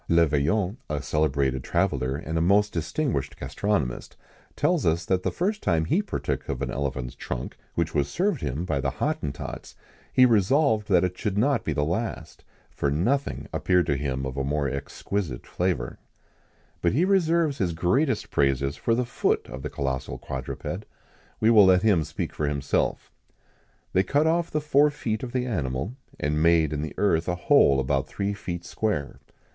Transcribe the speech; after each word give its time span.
Le 0.09 0.25
Vaillant, 0.25 0.77
a 0.89 0.99
celebrated 0.99 1.63
traveller, 1.63 2.15
and 2.15 2.35
a 2.35 2.41
most 2.41 2.73
distinguished 2.73 3.37
gastronomist, 3.37 4.15
tells 4.55 4.83
us 4.83 5.05
that 5.05 5.21
the 5.21 5.29
first 5.29 5.61
time 5.61 5.85
he 5.85 6.01
partook 6.01 6.49
of 6.49 6.63
an 6.63 6.71
elephant's 6.71 7.13
trunk, 7.13 7.55
which 7.75 7.93
was 7.93 8.07
served 8.09 8.41
him 8.41 8.65
by 8.65 8.81
the 8.81 8.93
Hottentots, 8.97 9.75
he 10.11 10.25
resolved 10.25 10.87
that 10.87 11.03
it 11.03 11.15
should 11.19 11.37
not 11.37 11.63
be 11.63 11.71
the 11.71 11.85
last; 11.85 12.43
for 12.71 12.89
nothing 12.89 13.47
appeared 13.53 13.85
to 13.85 13.95
him 13.95 14.25
of 14.25 14.37
a 14.37 14.43
more 14.43 14.67
exquisite 14.67 15.45
flavour.[XIX 15.45 15.99
116] 16.81 16.81
But 16.81 16.93
he 16.93 17.05
reserves 17.05 17.59
his 17.59 17.73
greatest 17.73 18.31
praises 18.31 18.75
for 18.75 18.95
the 18.95 19.05
foot 19.05 19.47
of 19.49 19.61
the 19.61 19.69
colossal 19.69 20.17
quadruped. 20.17 20.85
We 21.39 21.51
will 21.51 21.65
let 21.65 21.83
him 21.83 22.03
speak 22.03 22.33
for 22.33 22.47
himself: 22.47 23.11
"They 23.93 24.01
cut 24.01 24.25
off 24.25 24.49
the 24.49 24.61
four 24.61 24.89
feet 24.89 25.21
of 25.21 25.31
the 25.31 25.45
animal, 25.45 25.93
and 26.19 26.41
made 26.41 26.73
in 26.73 26.81
the 26.81 26.95
earth 26.97 27.27
a 27.29 27.35
hole 27.35 27.79
about 27.79 28.07
three 28.07 28.33
feet 28.33 28.65
square. 28.65 29.19